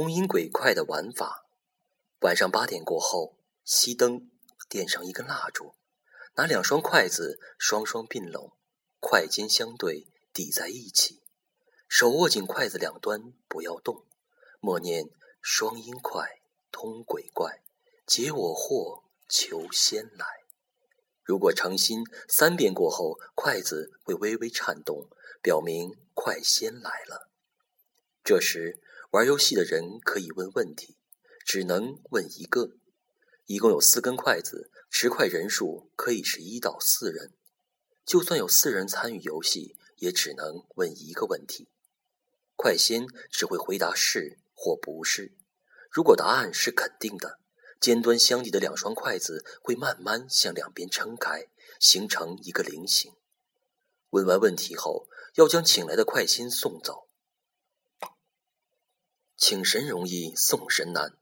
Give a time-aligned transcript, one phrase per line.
[0.00, 1.44] 通阴鬼快的玩法：
[2.20, 4.30] 晚上八点过后，熄灯，
[4.66, 5.74] 点上一根蜡烛，
[6.36, 8.50] 拿两双筷子双双并拢，
[8.98, 11.20] 筷尖相对抵在一起，
[11.86, 14.06] 手握紧筷子两端，不要动，
[14.60, 15.10] 默念
[15.42, 16.40] “双阴快，
[16.72, 17.62] 通鬼怪，
[18.06, 20.26] 解我惑，求仙来”。
[21.22, 25.10] 如果诚心，三遍过后，筷子会微微颤动，
[25.42, 27.28] 表明快仙来了。
[28.24, 28.80] 这时。
[29.10, 30.96] 玩游戏的人可以问问题，
[31.44, 32.76] 只能问一个。
[33.46, 37.32] 一共有四根筷子，持筷人数可以是一到四人。
[38.06, 41.66] 就算有四人参与游戏，也只能问一个问题。
[42.54, 45.32] 快仙只会回答是或不是。
[45.90, 47.40] 如果答案是肯定的，
[47.80, 51.48] 尖端相抵的两双筷子会慢慢向两边撑开，
[51.80, 53.12] 形成一个菱形。
[54.10, 57.08] 问完问题后，要将请来的快仙送走。
[59.40, 61.14] 请神容易送神难，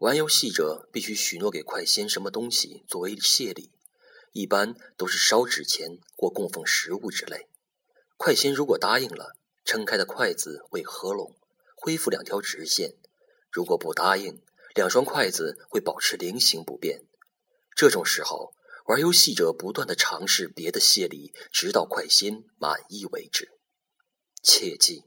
[0.00, 3.70] 玩游戏者必须许诺给快仙什么东西作为谢礼，
[4.32, 7.46] 一般都是烧纸钱或供奉食物之类。
[8.16, 11.36] 快仙如果答应了，撑开的筷子会合拢，
[11.76, 12.96] 恢复两条直线；
[13.52, 14.42] 如果不答应，
[14.74, 17.04] 两双筷子会保持菱形不变。
[17.76, 18.52] 这种时候，
[18.86, 23.52] 玩游戏者不断的尝试别的谢礼，直到快仙满意为止。
[24.42, 25.04] 切记。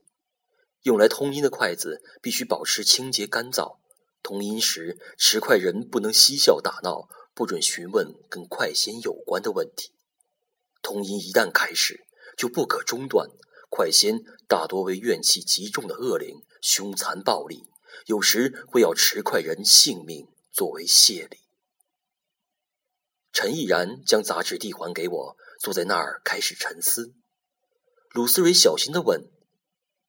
[0.84, 3.78] 用来通阴的筷子必须保持清洁干燥。
[4.22, 9.92] 通阴时，持筷人不能嬉笑打闹，不准询问跟筷仙有关的问题。
[10.81, 12.06] 通阴一旦开始，
[12.38, 13.30] 就不可中断。
[13.70, 17.66] 筷仙大多为怨气极重的恶灵，凶残暴力，
[18.06, 21.40] 有时会要持筷人性命作为谢礼。
[23.31, 27.14] 陈毅然将杂志递还给我，坐在那儿开始沉思。
[28.12, 29.33] 鲁思蕊小心地问。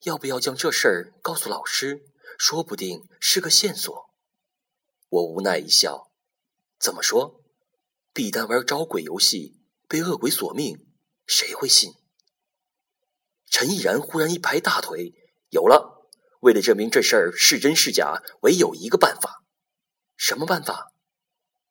[0.02, 2.04] 要不要将这事儿告诉老师？
[2.36, 4.10] 说不定是个线索。
[5.08, 6.10] 我无奈一笑
[6.80, 7.40] ：“怎么说？
[8.12, 10.84] 毕丹玩招鬼游戏，被恶鬼索命，
[11.26, 11.92] 谁会信？”
[13.48, 15.14] 陈毅然忽然一拍大腿
[15.50, 16.08] ：“有了！
[16.40, 19.44] 为了证明这事儿是真是假，唯有一个办法。
[20.16, 20.92] 什么办法？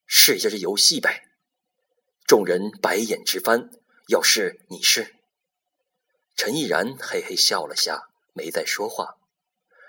[0.06, 1.28] 试一下这游戏呗！”
[2.26, 3.70] 众人白眼直翻。
[4.08, 5.16] 要是你是？
[6.36, 8.10] 陈毅然嘿嘿笑了下。
[8.34, 9.18] 没再说话，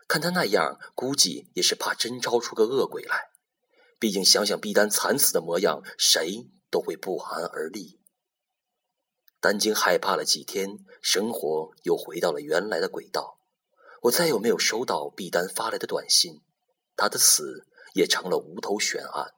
[0.06, 3.30] 看他那样，估计也是怕真招出个恶鬼来。
[3.98, 8.00] 毕竟想想毕丹惨死的模样，谁都会不寒而栗。
[9.40, 13.38] 丹晶害怕了几天，生活又回到了原来的轨道。
[14.02, 16.42] 我再也没有收到毕丹发来的短信，
[16.96, 19.32] 他的死也成了无头悬案。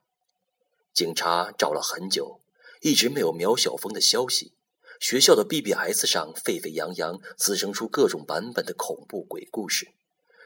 [0.93, 2.41] 警察找了很久，
[2.81, 4.56] 一直没有苗晓峰的消息。
[4.99, 9.93] 学校的 BBS 上沸沸扬扬，滋生出各种版本的恐怖鬼故事。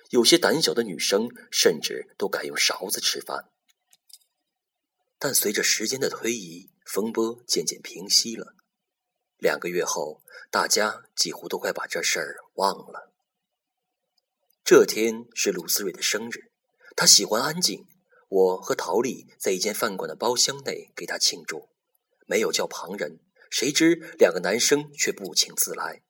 [0.10, 3.50] 有些胆小的女生甚至都改用勺子吃饭。
[5.18, 8.56] 但随着时间的推移，风波渐渐平息了。
[9.38, 13.14] 两个月后，大家几乎都快把这事儿忘了。
[14.64, 16.52] 这天是鲁思睿的生日，
[16.96, 17.88] 她喜欢安静。
[18.28, 21.70] 我和陶丽在一间饭馆的包厢内给她庆祝，
[22.26, 23.20] 没有叫旁人。
[23.52, 26.02] 谁知两个男生却不请自来，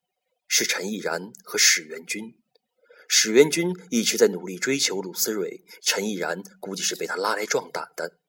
[0.48, 2.38] 是陈毅然和史元军。
[3.08, 8.20] 史元军一直在努力追求鲁思蕊，陈毅然估计是被他拉来壮胆的。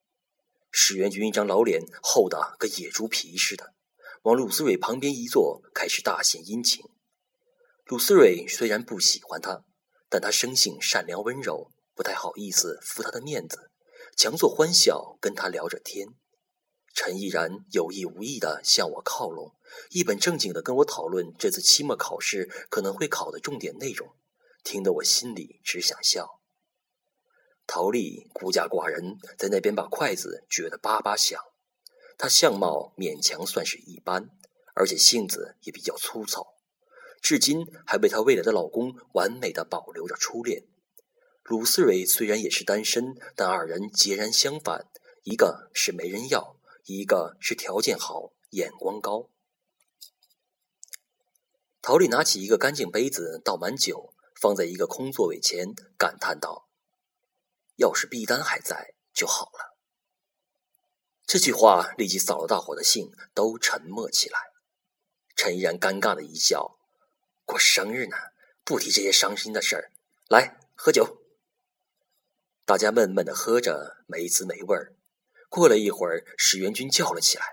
[0.71, 3.75] 史元军一张老脸厚的跟野猪皮似的，
[4.23, 6.83] 往鲁思蕊旁边一坐，开始大献殷勤。
[7.85, 9.63] 鲁思蕊虽然不喜欢他，
[10.09, 13.71] 但他生性善良温柔，不太好意思拂他的面子，
[14.17, 16.09] 强作欢笑跟他聊着天。
[16.95, 19.55] 陈毅然有意无意地向我靠拢，
[19.91, 24.15] 一本正经地跟我讨论这次期末考试可能会考的重点内容，
[24.63, 26.41] 听得我心里只想笑。
[27.67, 31.41] 陶丽孤家寡人，在那边把筷子撅得叭叭响。
[32.19, 34.29] 她相貌勉强算是一般，
[34.75, 36.55] 而且性子也比较粗糙，
[37.23, 40.65] 至今还为她未来的老公完美的保留着初恋。
[41.45, 44.87] 鲁思蕊虽然也是单身，但二人截然相反，
[45.23, 46.59] 一个是没人要。
[46.85, 49.29] 一个是条件好、眼光高。
[51.81, 56.69] 陶丽拿起一个干净杯子，倒满酒，放在一个空座位前，感叹道
[57.77, 59.77] ：“要是毕丹还在就好了。”
[61.25, 64.39] 这句话立即扫了大伙的兴，都沉默起来。
[65.37, 66.79] 陈依然尴尬的一笑
[67.47, 68.17] ：“过生日呢，
[68.65, 69.93] 不提这些伤心的事儿。
[70.29, 71.23] 来，喝酒。”
[72.67, 74.95] 大家闷闷的喝着，没滋没味儿。
[75.53, 77.45] 过了一会儿，史元军叫了起来：“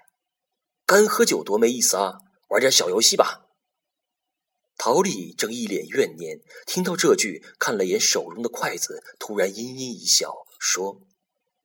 [0.87, 2.19] 干喝酒多没意思啊！
[2.47, 3.47] 玩点小游戏吧。”
[4.79, 11.01] 陶丽正一脸怨念，听到这句，看了眼手中的筷子，突然阴阴一笑，说：“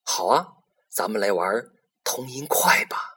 [0.02, 0.48] 好啊，
[0.90, 1.70] 咱们来玩
[2.02, 3.13] 同音快吧。”